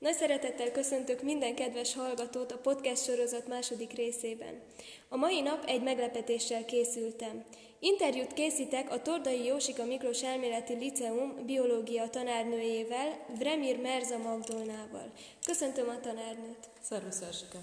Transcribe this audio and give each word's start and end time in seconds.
Nagy 0.00 0.14
szeretettel 0.14 0.72
köszöntök 0.72 1.22
minden 1.22 1.54
kedves 1.54 1.94
hallgatót 1.94 2.52
a 2.52 2.58
podcast 2.58 3.04
sorozat 3.04 3.48
második 3.48 3.92
részében. 3.92 4.62
A 5.08 5.16
mai 5.16 5.40
nap 5.40 5.64
egy 5.64 5.82
meglepetéssel 5.82 6.64
készültem. 6.64 7.44
Interjút 7.78 8.32
készítek 8.32 8.90
a 8.92 9.02
Tordai 9.02 9.44
Jósika 9.44 9.84
Miklós 9.84 10.22
Elméleti 10.22 10.74
Liceum 10.74 11.46
biológia 11.46 12.08
tanárnőjével, 12.08 13.26
Vremir 13.38 13.80
Merza 13.80 14.18
Magdolnával. 14.18 15.12
Köszöntöm 15.44 15.88
a 15.88 16.00
tanárnőt. 16.00 16.68
Szervusz, 16.82 17.20
Erzsike. 17.20 17.58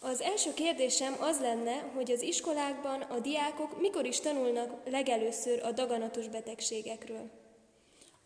Az 0.00 0.20
első 0.20 0.54
kérdésem 0.54 1.16
az 1.20 1.40
lenne, 1.40 1.90
hogy 1.94 2.10
az 2.10 2.22
iskolákban 2.22 3.00
a 3.00 3.18
diákok 3.18 3.80
mikor 3.80 4.06
is 4.06 4.20
tanulnak 4.20 4.90
legelőször 4.90 5.62
a 5.64 5.72
daganatos 5.72 6.28
betegségekről. 6.28 7.41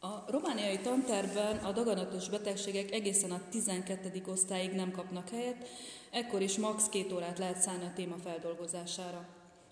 A 0.01 0.31
romániai 0.31 0.79
tantervben 0.79 1.57
a 1.57 1.73
daganatos 1.73 2.29
betegségek 2.29 2.93
egészen 2.93 3.31
a 3.31 3.41
12. 3.51 4.23
osztályig 4.27 4.73
nem 4.73 4.91
kapnak 4.91 5.29
helyet, 5.29 5.69
ekkor 6.11 6.43
is 6.43 6.59
max. 6.59 6.89
két 6.89 7.13
órát 7.13 7.39
lehet 7.39 7.61
szállni 7.61 7.85
a 7.85 7.93
téma 7.95 8.17
feldolgozására. 8.17 9.29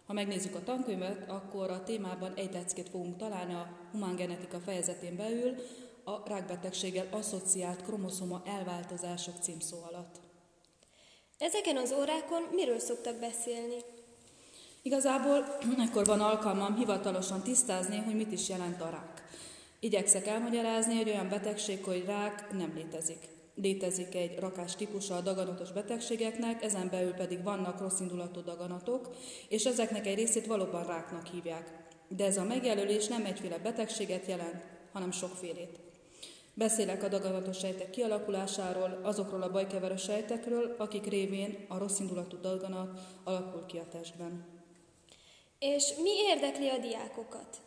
Ha 0.06 0.12
megnézzük 0.12 0.54
a 0.54 0.62
tankönyvet, 0.62 1.28
akkor 1.30 1.70
a 1.70 1.82
témában 1.82 2.34
egy 2.34 2.52
leckét 2.52 2.88
fogunk 2.88 3.16
találni 3.16 3.54
a 3.54 3.68
humángenetika 3.92 4.58
fejezetén 4.58 5.16
belül, 5.16 5.54
a 6.04 6.28
rákbetegséggel 6.28 7.06
asszociált 7.10 7.82
kromoszoma 7.82 8.42
elváltozások 8.46 9.34
címszó 9.40 9.76
alatt. 9.90 10.20
Ezeken 11.38 11.76
az 11.76 11.92
órákon 11.92 12.42
miről 12.52 12.78
szoktak 12.78 13.16
beszélni? 13.16 13.76
Igazából 14.82 15.58
ekkor 15.88 16.04
van 16.04 16.20
alkalmam 16.20 16.76
hivatalosan 16.76 17.42
tisztázni, 17.42 17.96
hogy 17.96 18.14
mit 18.14 18.32
is 18.32 18.48
jelent 18.48 18.80
a 18.80 18.88
rák. 18.90 19.22
Igyekszek 19.84 20.26
elmagyarázni, 20.26 20.96
hogy 20.96 21.08
olyan 21.08 21.28
betegség, 21.28 21.84
hogy 21.84 22.04
rák 22.06 22.52
nem 22.52 22.72
létezik. 22.74 23.28
Létezik 23.54 24.14
egy 24.14 24.38
rakás 24.38 24.76
típusa 24.76 25.16
a 25.16 25.20
daganatos 25.20 25.72
betegségeknek, 25.72 26.62
ezen 26.62 26.88
belül 26.90 27.12
pedig 27.12 27.42
vannak 27.42 27.80
rosszindulatú 27.80 28.40
daganatok, 28.40 29.16
és 29.48 29.64
ezeknek 29.64 30.06
egy 30.06 30.14
részét 30.14 30.46
valóban 30.46 30.86
ráknak 30.86 31.26
hívják. 31.26 31.70
De 32.08 32.24
ez 32.24 32.36
a 32.36 32.44
megjelölés 32.44 33.06
nem 33.06 33.24
egyféle 33.24 33.58
betegséget 33.58 34.26
jelent, 34.26 34.64
hanem 34.92 35.10
sokfélét. 35.10 35.78
Beszélek 36.54 37.02
a 37.02 37.08
daganatos 37.08 37.58
sejtek 37.58 37.90
kialakulásáról, 37.90 39.00
azokról 39.02 39.42
a 39.42 39.50
bajkeverő 39.50 39.96
sejtekről, 39.96 40.74
akik 40.78 41.06
révén 41.06 41.64
a 41.68 41.78
rosszindulatú 41.78 42.40
daganat 42.40 43.00
alakul 43.24 43.66
ki 43.66 43.78
a 43.78 43.88
testben. 43.90 44.46
És 45.58 45.92
mi 46.02 46.10
érdekli 46.28 46.68
a 46.68 46.78
diákokat? 46.78 47.62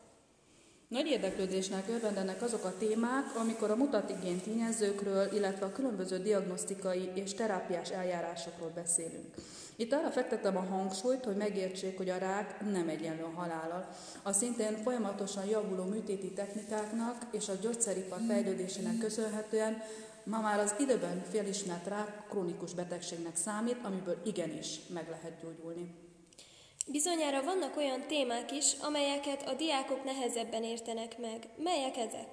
Nagy 0.87 1.07
érdeklődésnek 1.07 1.89
örvendenek 1.89 2.41
azok 2.41 2.65
a 2.65 2.77
témák, 2.77 3.35
amikor 3.35 3.71
a 3.71 3.75
mutatigén 3.75 4.39
tényezőkről, 4.39 5.33
illetve 5.33 5.65
a 5.65 5.71
különböző 5.71 6.17
diagnosztikai 6.17 7.11
és 7.13 7.33
terápiás 7.33 7.89
eljárásokról 7.89 8.71
beszélünk. 8.75 9.35
Itt 9.75 9.93
arra 9.93 10.11
fektetem 10.11 10.57
a 10.57 10.65
hangsúlyt, 10.69 11.25
hogy 11.25 11.35
megértsék, 11.35 11.97
hogy 11.97 12.09
a 12.09 12.17
rák 12.17 12.71
nem 12.71 12.89
egyenlő 12.89 13.23
a 13.23 13.39
halállal. 13.39 13.89
A 14.23 14.31
szintén 14.31 14.77
folyamatosan 14.83 15.45
javuló 15.45 15.83
műtéti 15.83 16.31
technikáknak 16.31 17.17
és 17.31 17.49
a 17.49 17.57
gyógyszeripar 17.61 18.19
fejlődésének 18.27 18.97
köszönhetően 18.97 19.81
ma 20.23 20.41
már 20.41 20.59
az 20.59 20.75
időben 20.79 21.23
felismert 21.31 21.87
rák 21.87 22.27
krónikus 22.29 22.73
betegségnek 22.73 23.35
számít, 23.35 23.77
amiből 23.83 24.21
igenis 24.25 24.79
meg 24.93 25.07
lehet 25.09 25.41
gyógyulni. 25.41 25.95
Bizonyára 26.91 27.43
vannak 27.43 27.77
olyan 27.77 28.01
témák 28.07 28.51
is, 28.51 28.73
amelyeket 28.81 29.47
a 29.47 29.53
diákok 29.53 30.03
nehezebben 30.03 30.63
értenek 30.63 31.17
meg. 31.19 31.47
Melyek 31.57 31.97
ezek? 31.97 32.27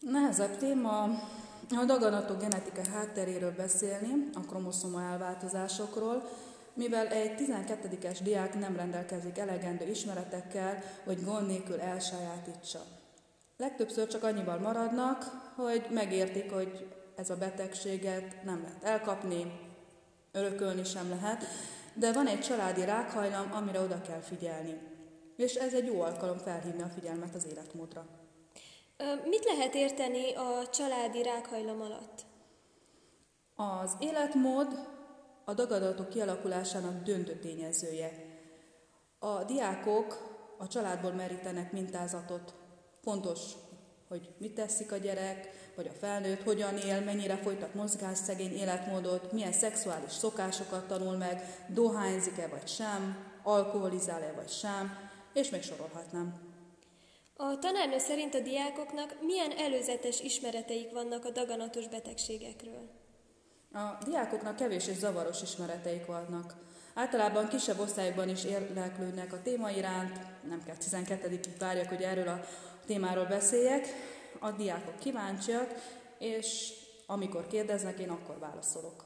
Nehezebb 0.00 0.58
téma 0.58 1.02
a 1.70 1.84
daganatok 1.86 2.40
genetikai 2.40 2.84
hátteréről 2.92 3.54
beszélni, 3.56 4.30
a 4.34 4.40
kromoszoma 4.40 5.02
elváltozásokról, 5.02 6.28
mivel 6.74 7.06
egy 7.06 7.34
12-es 7.38 8.18
diák 8.22 8.58
nem 8.58 8.76
rendelkezik 8.76 9.38
elegendő 9.38 9.90
ismeretekkel, 9.90 10.82
hogy 11.04 11.24
gond 11.24 11.46
nélkül 11.46 11.80
elsajátítsa. 11.80 12.80
Legtöbbször 13.56 14.06
csak 14.06 14.22
annyival 14.22 14.58
maradnak, 14.58 15.24
hogy 15.56 15.86
megértik, 15.90 16.52
hogy 16.52 16.86
ez 17.16 17.30
a 17.30 17.36
betegséget 17.36 18.44
nem 18.44 18.62
lehet 18.62 18.84
elkapni, 18.84 19.60
örökölni 20.32 20.84
sem 20.84 21.08
lehet, 21.08 21.44
de 21.98 22.12
van 22.12 22.26
egy 22.26 22.40
családi 22.40 22.84
rákhajlam, 22.84 23.52
amire 23.52 23.80
oda 23.80 24.00
kell 24.00 24.20
figyelni. 24.20 24.78
És 25.36 25.54
ez 25.54 25.74
egy 25.74 25.86
jó 25.86 26.00
alkalom 26.00 26.38
felhívni 26.38 26.82
a 26.82 26.88
figyelmet 26.88 27.34
az 27.34 27.46
életmódra. 27.46 28.06
Mit 29.24 29.44
lehet 29.44 29.74
érteni 29.74 30.34
a 30.34 30.68
családi 30.70 31.22
rákhajlam 31.22 31.80
alatt? 31.80 32.24
Az 33.56 33.96
életmód 33.98 34.88
a 35.44 35.54
dagadatok 35.54 36.08
kialakulásának 36.08 37.02
döntő 37.02 37.38
tényezője. 37.38 38.10
A 39.18 39.44
diákok 39.44 40.36
a 40.58 40.66
családból 40.66 41.12
merítenek 41.12 41.72
mintázatot. 41.72 42.54
Fontos, 43.02 43.40
hogy 44.08 44.28
mit 44.38 44.54
teszik 44.54 44.92
a 44.92 44.96
gyerek, 44.96 45.48
vagy 45.74 45.86
a 45.86 45.98
felnőtt, 45.98 46.42
hogyan 46.42 46.76
él, 46.76 47.00
mennyire 47.00 47.36
folytat 47.36 47.74
mozgásszegény 47.74 48.52
életmódot, 48.52 49.32
milyen 49.32 49.52
szexuális 49.52 50.12
szokásokat 50.12 50.86
tanul 50.86 51.16
meg, 51.16 51.64
dohányzik-e 51.68 52.48
vagy 52.48 52.68
sem, 52.68 53.26
alkoholizál-e 53.42 54.32
vagy 54.32 54.48
sem, 54.48 55.10
és 55.32 55.50
még 55.50 55.62
sorolhatnám. 55.62 56.46
A 57.36 57.58
tanárnő 57.58 57.98
szerint 57.98 58.34
a 58.34 58.40
diákoknak 58.40 59.16
milyen 59.20 59.50
előzetes 59.50 60.20
ismereteik 60.20 60.92
vannak 60.92 61.24
a 61.24 61.30
daganatos 61.30 61.88
betegségekről? 61.88 62.90
A 63.72 64.04
diákoknak 64.04 64.56
kevés 64.56 64.86
és 64.86 64.96
zavaros 64.96 65.42
ismereteik 65.42 66.06
vannak. 66.06 66.54
Általában 66.94 67.48
kisebb 67.48 67.78
osztályokban 67.78 68.28
is 68.28 68.44
érdeklődnek 68.44 69.32
a 69.32 69.42
téma 69.42 69.70
iránt, 69.70 70.20
nem 70.48 70.62
kell 70.64 70.76
12 70.76 71.40
várjak, 71.58 71.88
hogy 71.88 72.02
erről 72.02 72.28
a 72.28 72.40
témáról 72.86 73.24
beszéljek. 73.24 73.86
A 74.38 74.50
diákok 74.50 74.98
kíváncsiak, 74.98 75.74
és 76.18 76.72
amikor 77.06 77.46
kérdeznek, 77.46 77.98
én 77.98 78.10
akkor 78.10 78.38
válaszolok. 78.38 79.04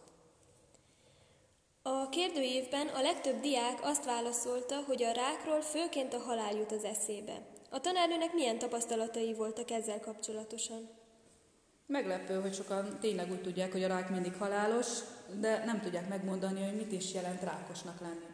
A 1.82 2.08
kérdőívben 2.08 2.86
a 2.86 3.00
legtöbb 3.00 3.40
diák 3.40 3.78
azt 3.82 4.04
válaszolta, 4.04 4.82
hogy 4.86 5.02
a 5.02 5.12
rákról 5.12 5.60
főként 5.60 6.14
a 6.14 6.18
halál 6.18 6.52
jut 6.52 6.72
az 6.72 6.84
eszébe. 6.84 7.46
A 7.70 7.80
tanárnőnek 7.80 8.32
milyen 8.32 8.58
tapasztalatai 8.58 9.34
voltak 9.34 9.70
ezzel 9.70 10.00
kapcsolatosan? 10.00 11.01
Meglepő, 11.92 12.40
hogy 12.40 12.54
sokan 12.54 12.98
tényleg 13.00 13.30
úgy 13.30 13.42
tudják, 13.42 13.72
hogy 13.72 13.82
a 13.82 13.88
rák 13.88 14.10
mindig 14.10 14.34
halálos, 14.38 14.86
de 15.40 15.64
nem 15.64 15.80
tudják 15.80 16.08
megmondani, 16.08 16.64
hogy 16.64 16.76
mit 16.76 16.92
is 16.92 17.12
jelent 17.14 17.42
rákosnak 17.42 18.00
lenni. 18.00 18.26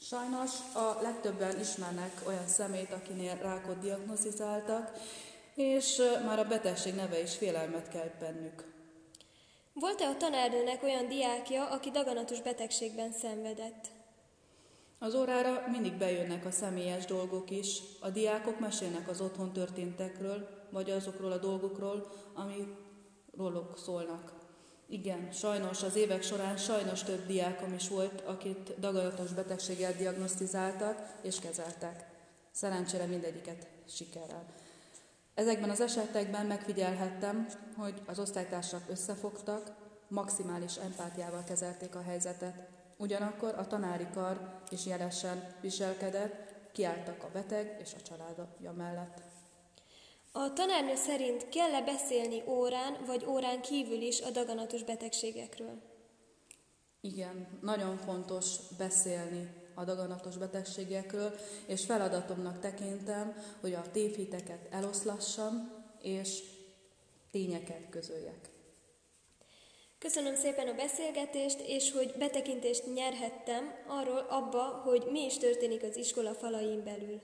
Sajnos 0.00 0.50
a 0.74 1.02
legtöbben 1.02 1.60
ismernek 1.60 2.12
olyan 2.26 2.46
szemét, 2.46 2.92
akinél 2.92 3.36
rákot 3.42 3.78
diagnosztizáltak, 3.78 4.90
és 5.54 6.02
már 6.26 6.38
a 6.38 6.44
betegség 6.44 6.94
neve 6.94 7.22
is 7.22 7.36
félelmet 7.36 7.88
kelt 7.88 8.18
bennük. 8.18 8.64
Volt-e 9.72 10.06
a 10.06 10.16
tanárnőnek 10.16 10.82
olyan 10.82 11.08
diákja, 11.08 11.68
aki 11.70 11.90
daganatos 11.90 12.40
betegségben 12.40 13.12
szenvedett? 13.12 13.88
Az 15.04 15.14
órára 15.14 15.64
mindig 15.70 15.92
bejönnek 15.92 16.44
a 16.44 16.50
személyes 16.50 17.04
dolgok 17.04 17.50
is. 17.50 17.82
A 18.00 18.10
diákok 18.10 18.60
mesélnek 18.60 19.08
az 19.08 19.20
otthon 19.20 19.52
történtekről, 19.52 20.48
vagy 20.70 20.90
azokról 20.90 21.32
a 21.32 21.38
dolgokról, 21.38 22.12
ami 22.34 22.76
róluk 23.36 23.78
szólnak. 23.78 24.32
Igen, 24.86 25.32
sajnos 25.32 25.82
az 25.82 25.96
évek 25.96 26.22
során 26.22 26.56
sajnos 26.56 27.02
több 27.02 27.26
diákom 27.26 27.72
is 27.72 27.88
volt, 27.88 28.20
akit 28.20 28.80
daganatos 28.80 29.32
betegséggel 29.32 29.92
diagnosztizáltak 29.92 31.18
és 31.22 31.38
kezeltek. 31.38 32.06
Szerencsére 32.50 33.06
mindegyiket 33.06 33.66
sikerrel. 33.88 34.44
Ezekben 35.34 35.70
az 35.70 35.80
esetekben 35.80 36.46
megfigyelhettem, 36.46 37.46
hogy 37.76 37.94
az 38.06 38.18
osztálytársak 38.18 38.82
összefogtak, 38.88 39.72
maximális 40.08 40.76
empátiával 40.76 41.44
kezelték 41.44 41.94
a 41.94 42.02
helyzetet. 42.02 42.82
Ugyanakkor 42.96 43.54
a 43.58 43.66
tanári 43.66 44.06
kar 44.14 44.60
is 44.70 44.86
jelesen 44.86 45.54
viselkedett, 45.60 46.54
kiálltak 46.72 47.22
a 47.22 47.30
beteg 47.32 47.78
és 47.82 47.92
a 47.94 48.02
családja 48.02 48.72
mellett. 48.72 49.22
A 50.32 50.52
tanárnő 50.52 50.94
szerint 50.94 51.48
kell-e 51.48 51.82
beszélni 51.82 52.42
órán 52.46 52.96
vagy 53.06 53.24
órán 53.24 53.60
kívül 53.60 54.00
is 54.00 54.20
a 54.20 54.30
daganatos 54.30 54.82
betegségekről? 54.82 55.82
Igen, 57.00 57.58
nagyon 57.62 57.96
fontos 57.96 58.56
beszélni 58.78 59.62
a 59.74 59.84
daganatos 59.84 60.36
betegségekről, 60.36 61.34
és 61.66 61.84
feladatomnak 61.84 62.60
tekintem, 62.60 63.42
hogy 63.60 63.72
a 63.72 63.90
tévhiteket 63.92 64.68
eloszlassam, 64.70 65.72
és 66.02 66.42
tényeket 67.30 67.88
közöljek. 67.90 68.53
Köszönöm 70.04 70.34
szépen 70.34 70.68
a 70.68 70.74
beszélgetést, 70.74 71.60
és 71.60 71.92
hogy 71.92 72.14
betekintést 72.18 72.94
nyerhettem 72.94 73.74
arról 73.86 74.26
abba, 74.28 74.62
hogy 74.62 75.06
mi 75.10 75.24
is 75.24 75.38
történik 75.38 75.82
az 75.82 75.96
iskola 75.96 76.34
falain 76.34 76.84
belül. 76.84 77.22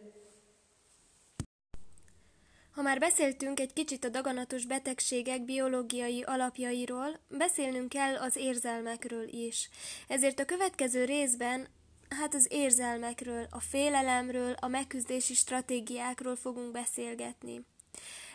Ha 2.72 2.82
már 2.82 2.98
beszéltünk 2.98 3.60
egy 3.60 3.72
kicsit 3.72 4.04
a 4.04 4.08
daganatos 4.08 4.66
betegségek 4.66 5.44
biológiai 5.44 6.22
alapjairól, 6.22 7.20
beszélnünk 7.28 7.88
kell 7.88 8.16
az 8.16 8.36
érzelmekről 8.36 9.28
is. 9.28 9.68
Ezért 10.08 10.40
a 10.40 10.44
következő 10.44 11.04
részben 11.04 11.68
hát 12.08 12.34
az 12.34 12.46
érzelmekről, 12.50 13.46
a 13.50 13.60
félelemről, 13.60 14.54
a 14.60 14.68
megküzdési 14.68 15.34
stratégiákról 15.34 16.36
fogunk 16.36 16.70
beszélgetni. 16.70 17.64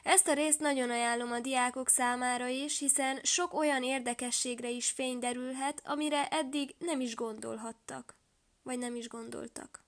Ezt 0.04 0.28
a 0.28 0.34
részt 0.34 0.60
nagyon 0.60 0.90
ajánlom 0.90 1.32
a 1.32 1.40
diákok 1.40 1.90
számára 1.90 2.48
is, 2.48 2.80
hiszen 2.80 3.20
sok 3.24 3.54
olyan 3.54 3.84
érdekességre 3.84 4.70
is 4.70 4.90
fény 4.90 5.20
derülhet, 5.20 5.82
amire 5.86 6.28
eddig 6.28 6.76
nem 6.80 7.00
is 7.00 7.16
gondolhattak, 7.16 8.16
vagy 8.64 8.78
nem 8.78 8.96
is 8.96 9.08
gondoltak. 9.08 9.85